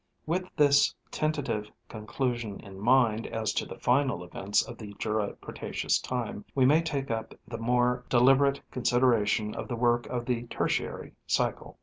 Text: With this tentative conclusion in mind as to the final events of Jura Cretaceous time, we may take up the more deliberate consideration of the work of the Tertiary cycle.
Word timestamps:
With 0.25 0.47
this 0.55 0.95
tentative 1.11 1.69
conclusion 1.87 2.59
in 2.61 2.79
mind 2.79 3.27
as 3.27 3.53
to 3.53 3.67
the 3.67 3.77
final 3.77 4.23
events 4.23 4.63
of 4.63 4.79
Jura 4.97 5.33
Cretaceous 5.33 5.99
time, 5.99 6.43
we 6.55 6.65
may 6.65 6.81
take 6.81 7.11
up 7.11 7.35
the 7.47 7.59
more 7.59 8.03
deliberate 8.09 8.61
consideration 8.71 9.53
of 9.53 9.67
the 9.67 9.75
work 9.75 10.07
of 10.07 10.25
the 10.25 10.47
Tertiary 10.47 11.13
cycle. 11.27 11.77